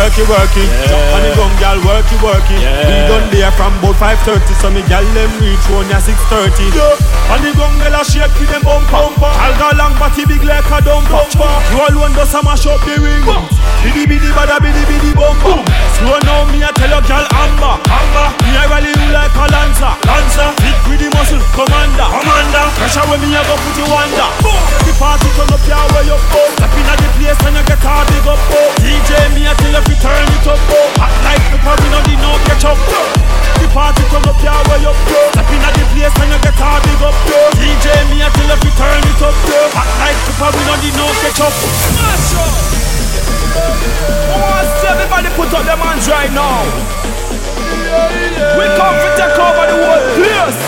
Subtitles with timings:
[0.00, 0.68] work it, work it.
[0.88, 2.60] Jump on the gun, girl, work it, work it.
[2.88, 6.72] We done there from about 5.30, so me girl them reach one at 6.30.
[6.72, 6.96] Yeah.
[7.28, 9.28] On the gun, girl, I shake with them bump bumper.
[9.28, 11.52] I'll go long, body big like a dump bumper.
[11.68, 13.28] You all want to summer shop the ring.
[13.84, 15.60] Biddy biddy bada biddy biddy bumper.
[16.00, 17.76] Slow now, me I tell you, girl, amber,
[18.10, 18.28] amber.
[18.42, 20.50] Me I rally you like a lancer, lancer.
[20.58, 22.64] Big the muscle, commander, commander.
[22.76, 24.28] Pressure when me I go put you under.
[24.84, 26.42] The party turn up, yeah, where you go.
[26.58, 28.70] Step in at the place and you get all big up, oh.
[28.82, 30.98] DJ me I tell you turn it up, oh.
[30.98, 32.78] Hot like pepper, we no need no ketchup.
[33.62, 35.20] The party turn up, yeah, where you go.
[35.30, 37.48] Step in at the place and you get all big up, oh.
[37.62, 39.76] DJ me I tell you turn it up, oh.
[39.78, 41.54] Hot like pepper, we no need no ketchup.
[41.54, 42.52] Smash up.
[43.50, 47.19] Oh, see everybody put up their hands right now.
[47.90, 50.58] We come to take over the whole place.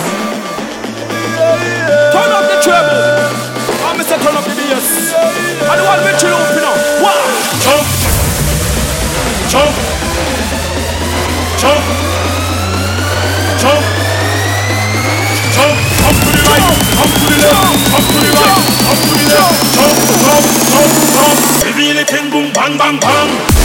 [2.10, 2.98] Turn up the treble.
[3.86, 4.18] I'm Mr.
[4.18, 5.12] Turn up the bass.
[5.62, 6.66] Want to be chill up, you.
[7.04, 7.20] Wow.
[7.62, 7.86] Jump.
[9.52, 9.74] Jump.
[11.60, 11.82] Jump.
[13.60, 13.82] Jump.
[15.52, 15.76] Jump.
[16.02, 16.64] Come to the right.
[16.96, 17.60] Come to the left.
[17.92, 18.56] Come to the right.
[18.82, 19.58] Come to the left.
[19.76, 19.94] Jump.
[20.16, 20.46] Jump.
[20.72, 20.90] Jump.
[21.14, 21.38] Jump.
[21.66, 22.52] Reveal it in boom.
[22.52, 22.78] Bang.
[22.78, 22.98] Bang.
[22.98, 23.61] Bang.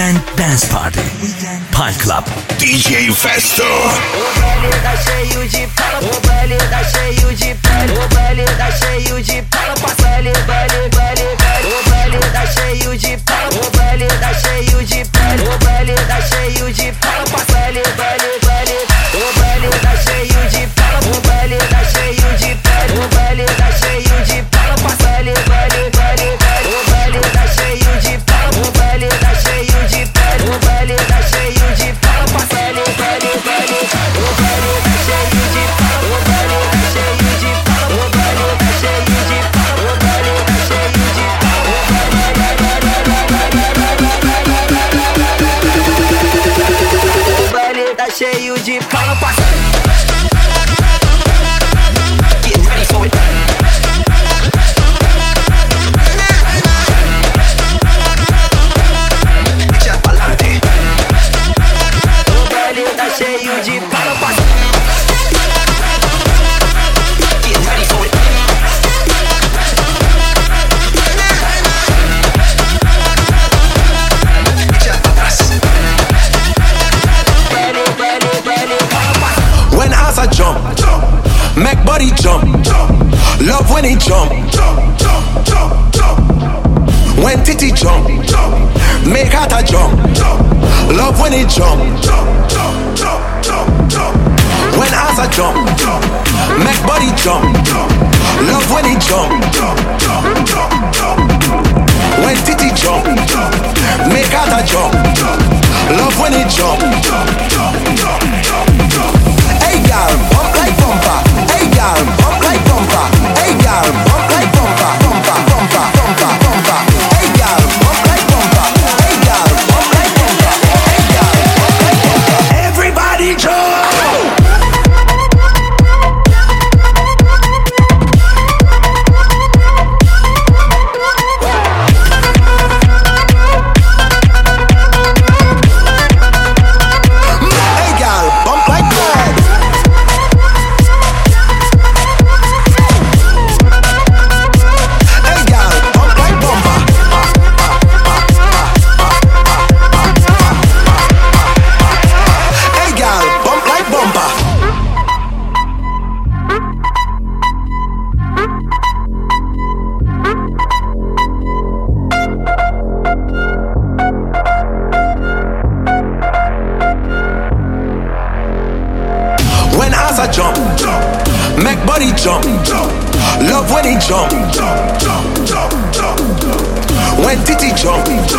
[0.00, 1.02] Weekend Dance Party.
[1.72, 2.24] Pal Club.
[2.58, 3.62] DJ Festo.
[3.62, 8.70] O baile tá cheio de pala, o baile tá cheio de pala, o baile tá
[8.70, 9.74] cheio de pala,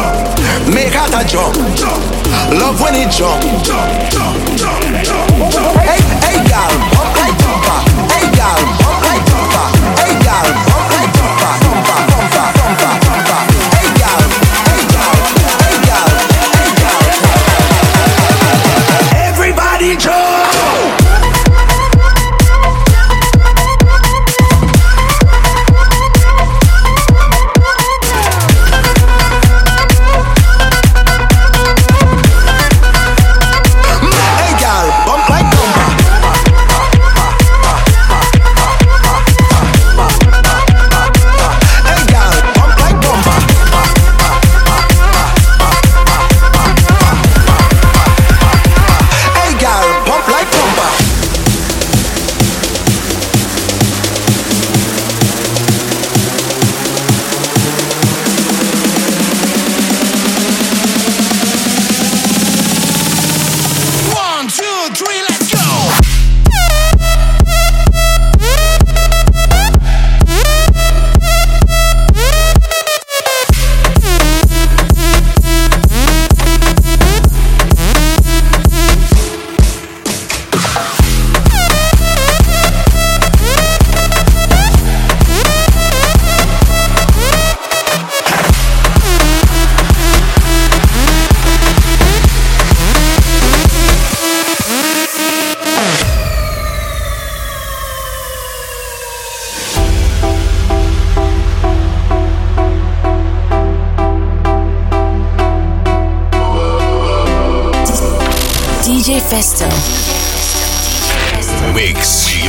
[0.01, 0.73] jump.
[0.73, 1.55] Make out a jump.
[1.75, 2.03] jump.
[2.51, 3.41] Love when it jump.
[3.63, 5.30] jump, jump, jump, jump.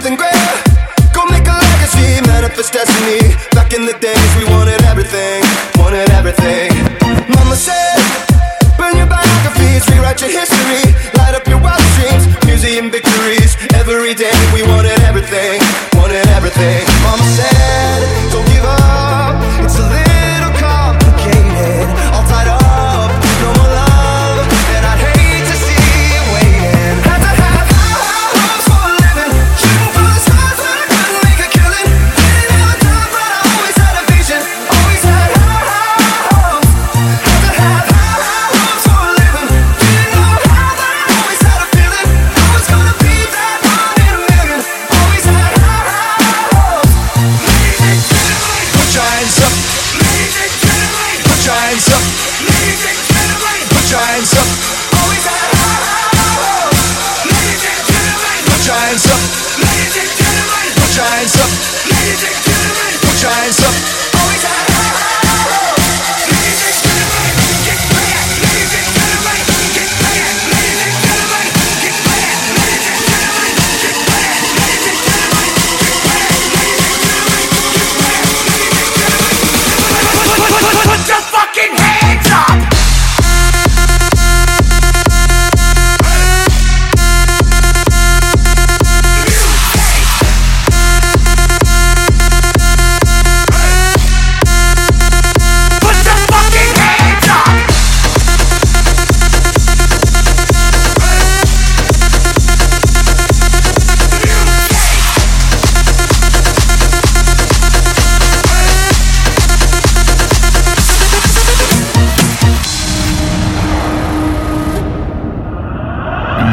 [0.00, 0.39] something great.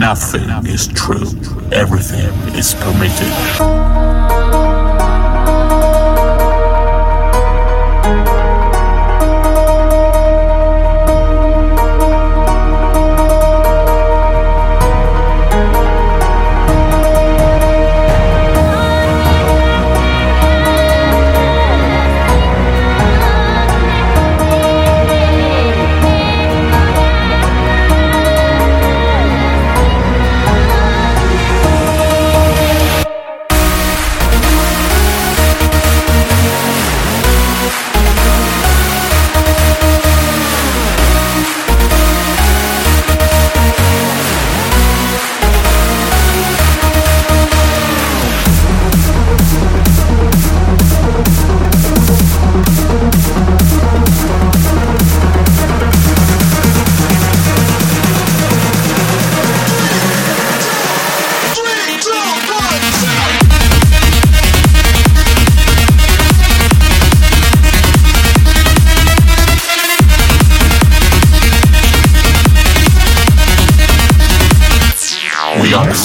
[0.08, 1.28] Nothing is true.
[1.74, 4.07] Everything is permitted.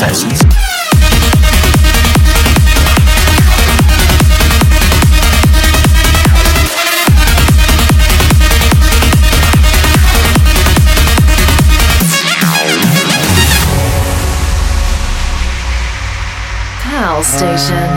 [0.02, 0.42] Are.
[16.82, 17.91] Pal Station.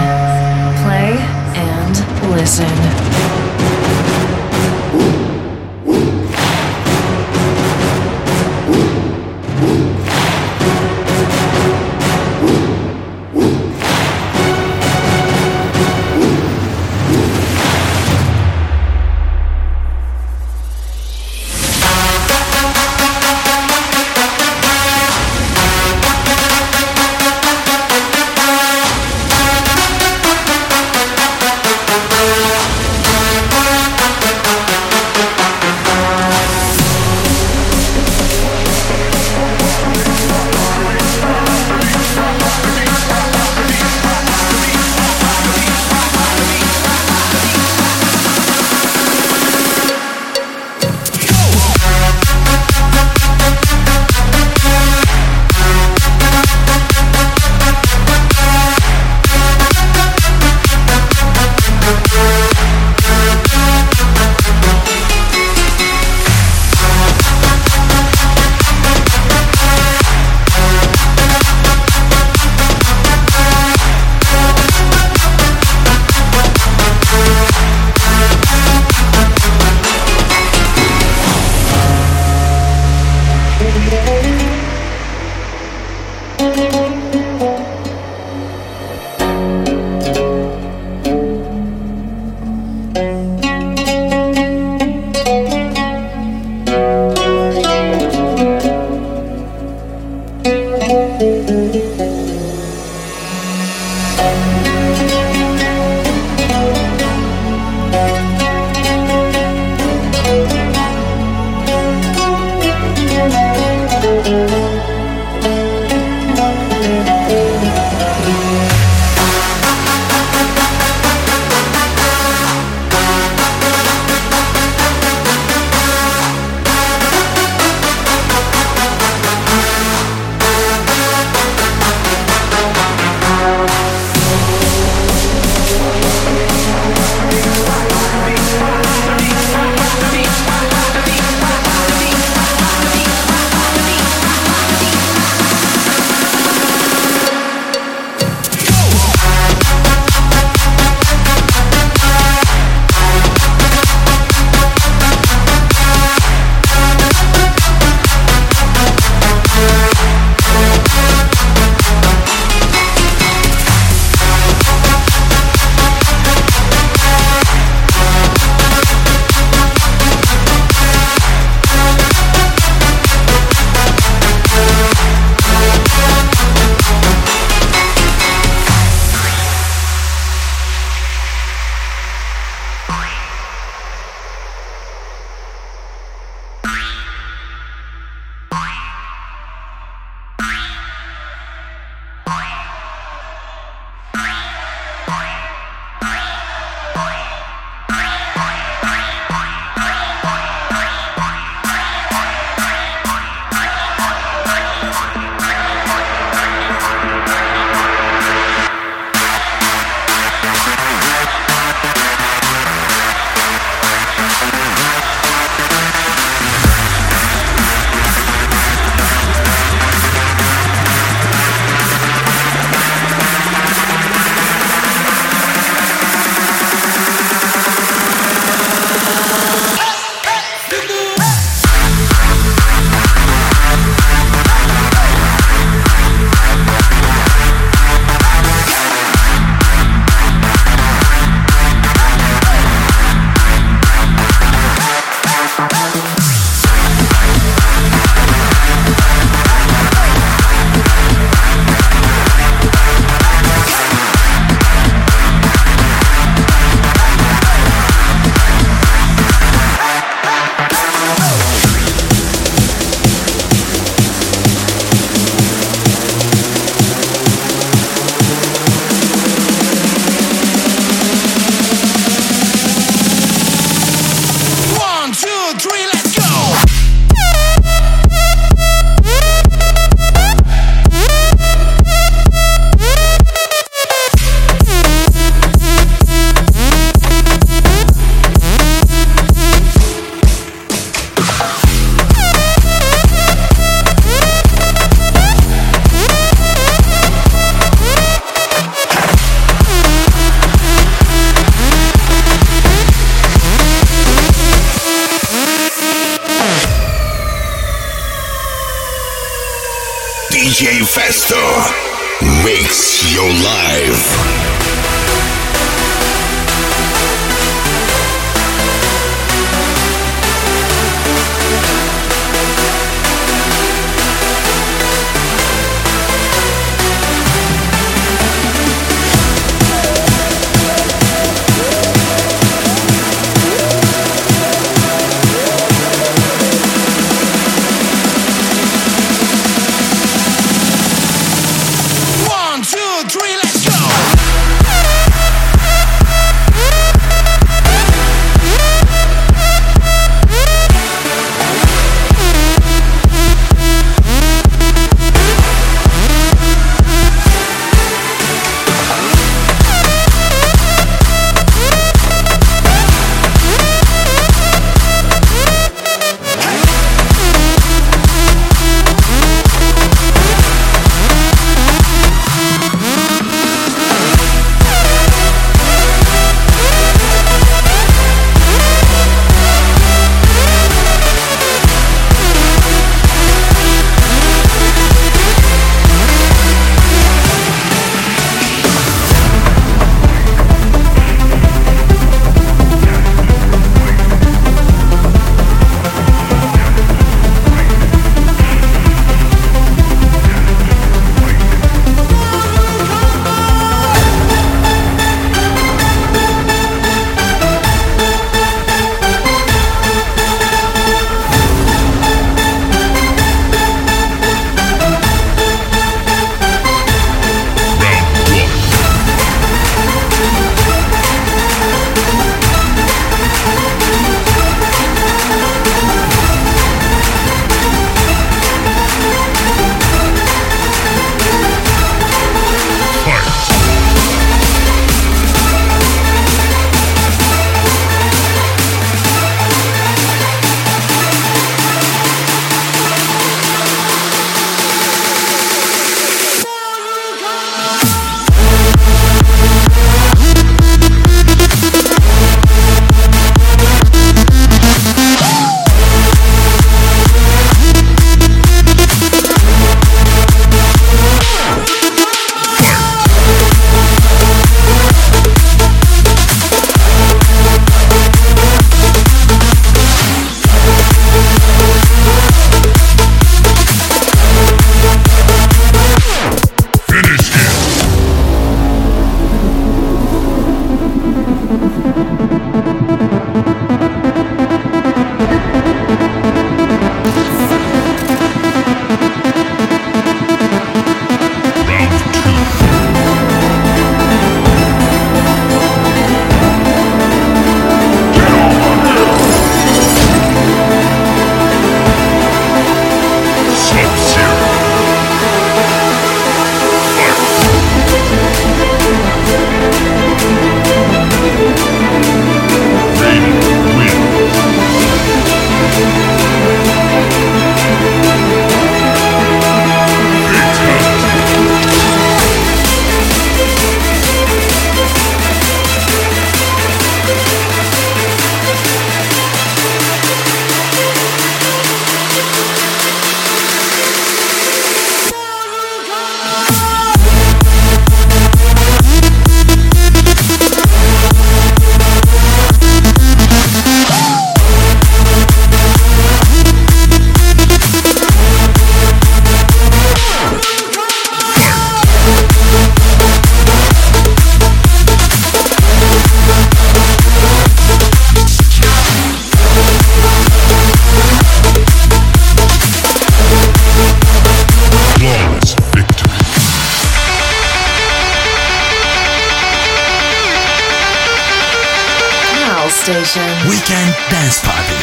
[573.16, 574.76] Weekend Dance Party.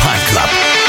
[0.00, 0.87] Pine Club.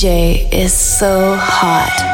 [0.00, 2.09] DJ is so hot.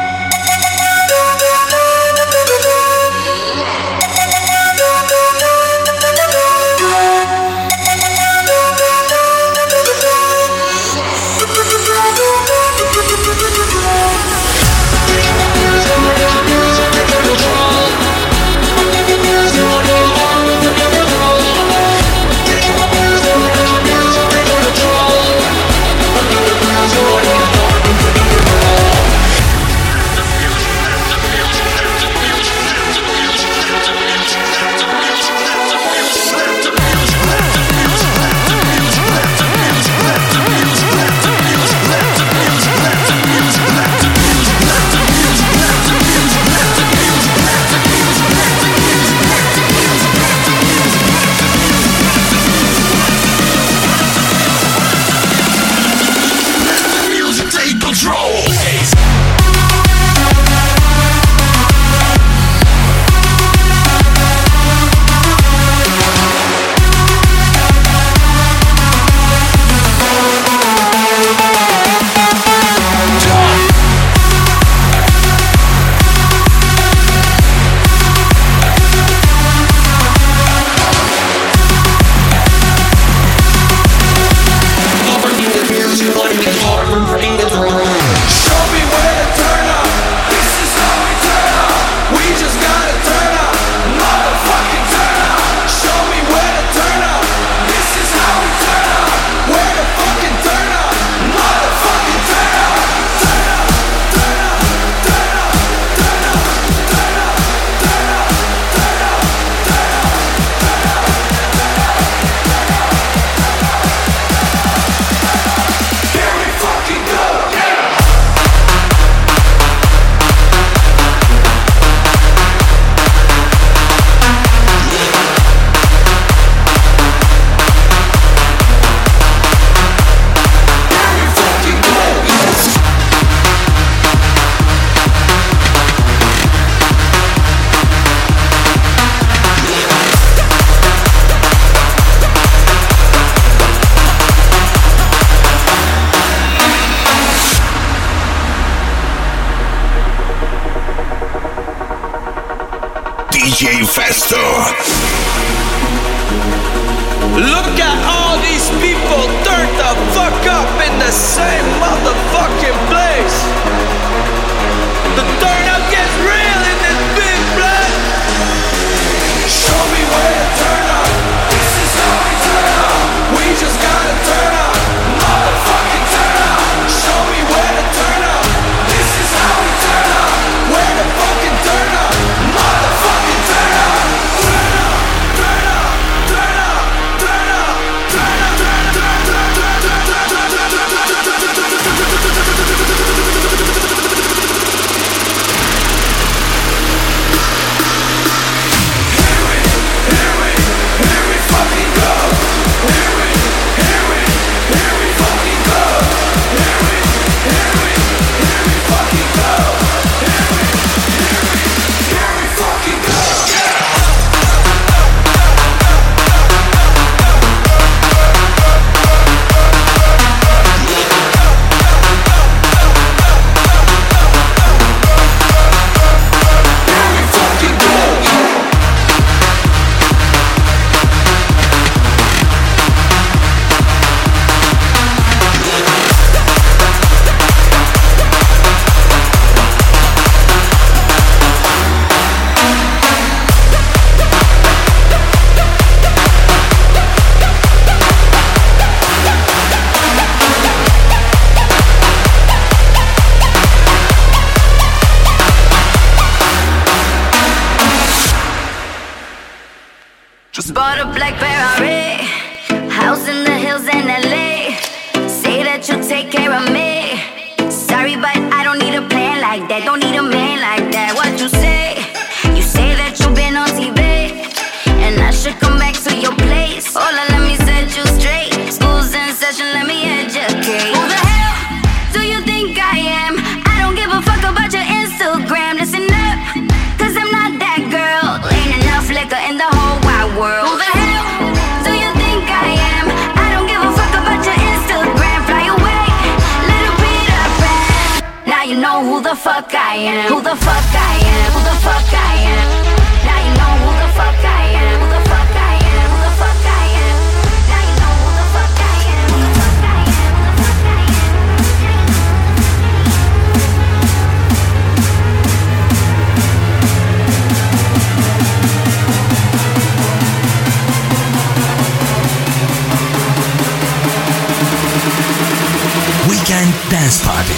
[327.07, 327.53] Dance Party.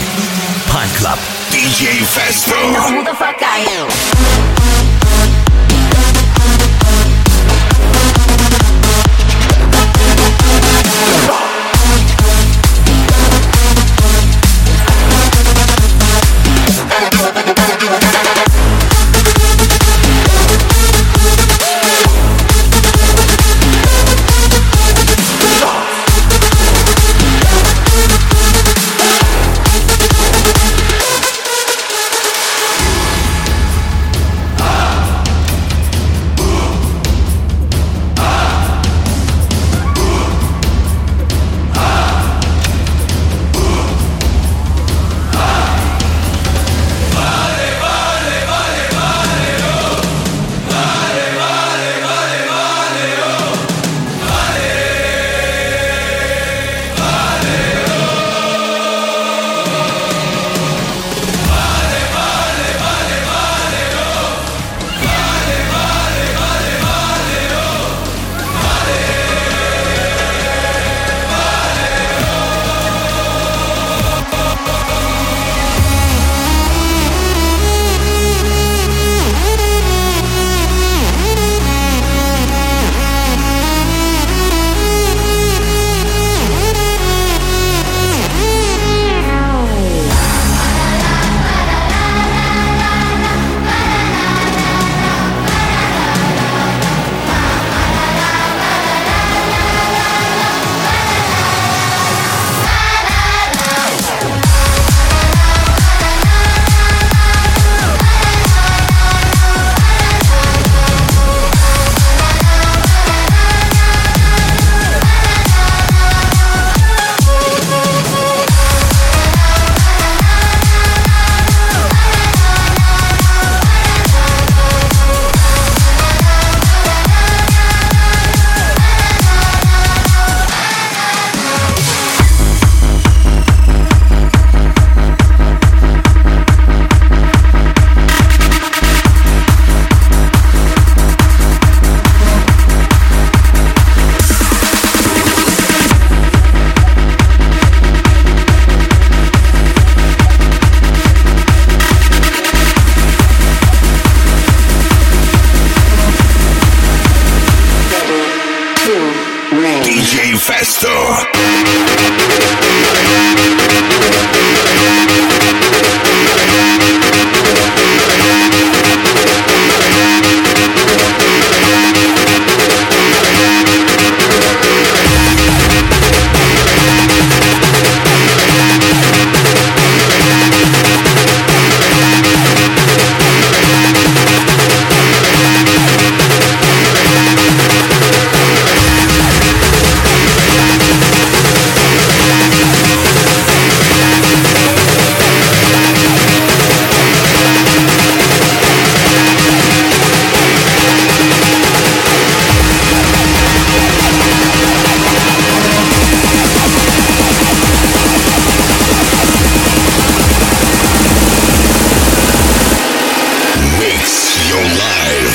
[0.69, 1.17] Pine Club.
[1.49, 2.53] DJ Festo.
[2.53, 4.78] You know who the fuck I am.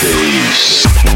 [0.04, 1.13] Life.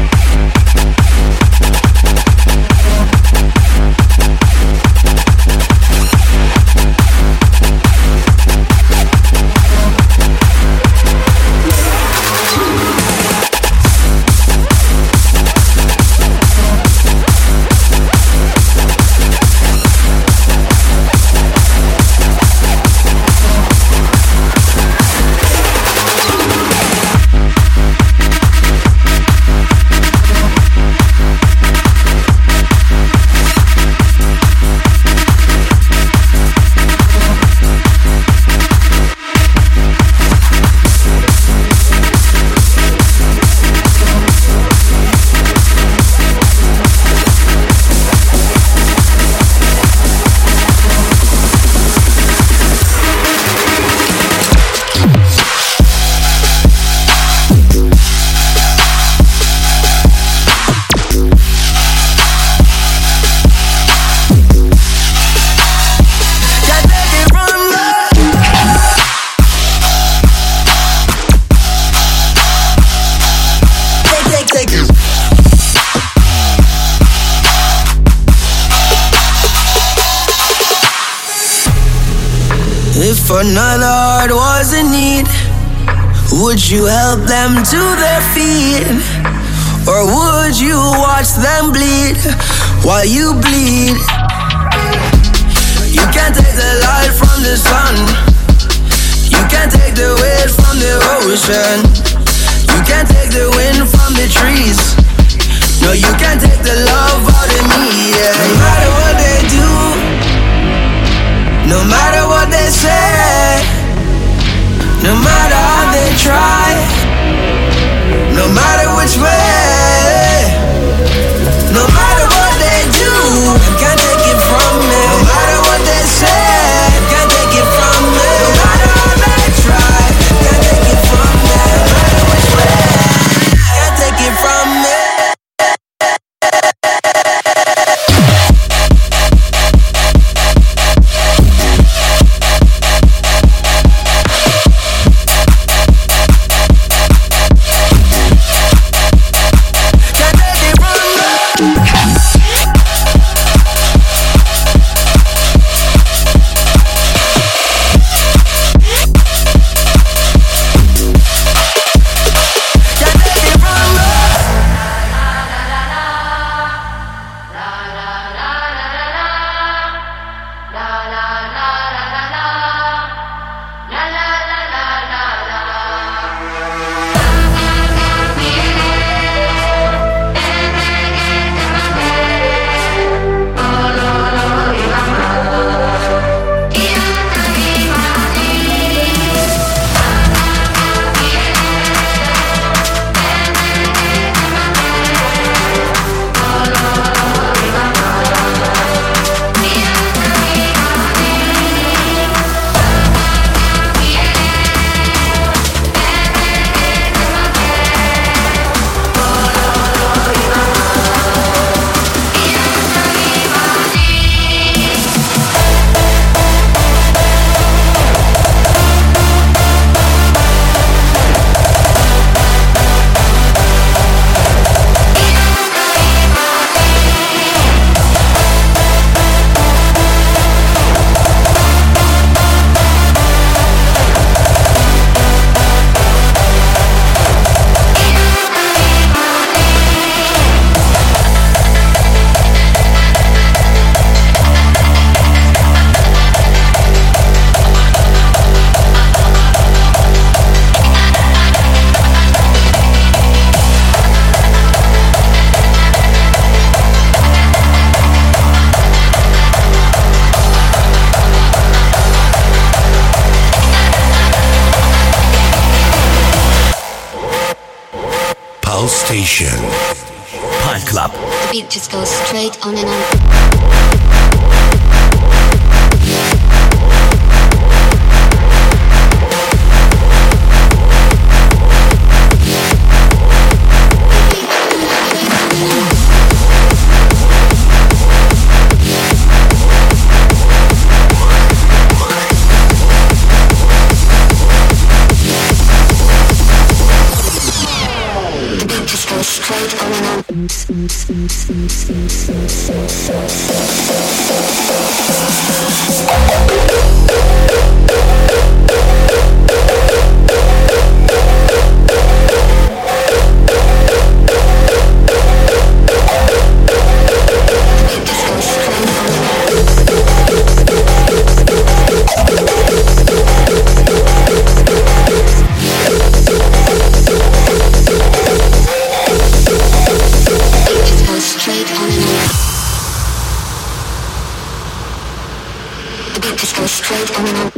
[336.37, 337.49] Just goes straight on.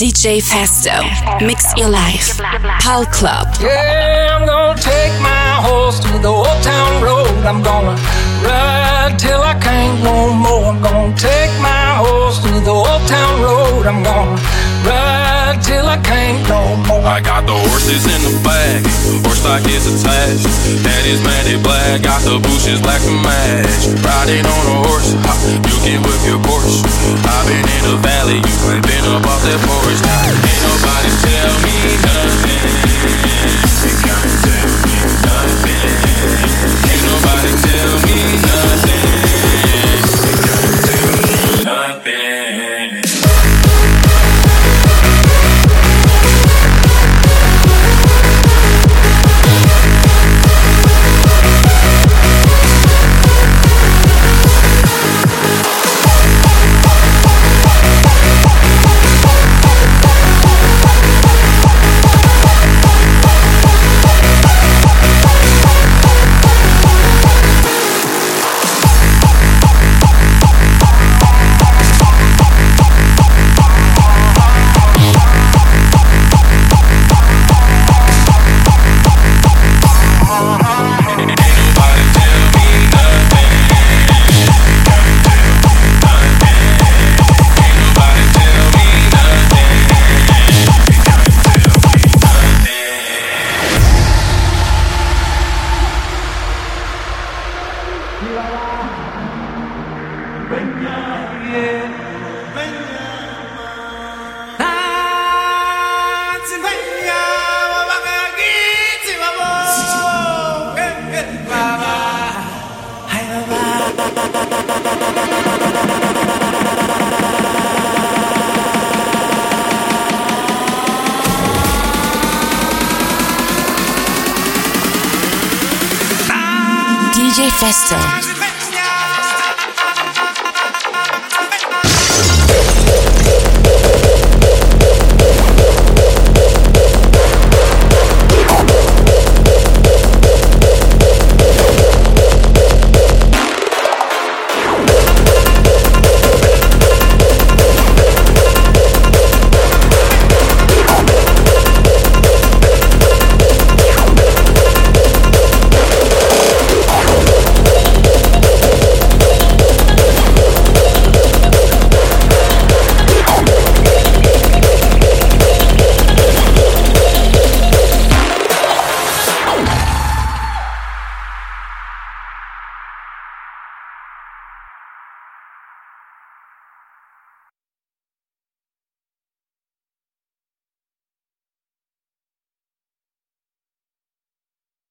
[0.00, 0.96] DJ Festo.
[1.44, 2.40] Mix your life.
[2.80, 3.48] Pal Club.
[3.60, 7.28] Yeah, I'm gonna take my horse to the old town road.
[7.44, 8.00] I'm gonna
[8.42, 10.72] ride till I can't no more.
[10.72, 13.86] I'm gonna take my horse to the old town road.
[13.86, 14.40] I'm gonna
[14.88, 15.19] ride
[15.58, 17.02] till I can't no more.
[17.02, 18.86] I got the horses in the back,
[19.24, 20.46] horse stock is attached.
[21.00, 23.88] Is matted black, got the bushes black to match.
[24.04, 26.84] Riding on a horse, ha, you can whip your Porsche.
[27.24, 29.98] I've been in the valley, you ain't been up off that porch.
[30.04, 31.74] Now, ain't nobody tell me
[32.04, 32.40] nothing.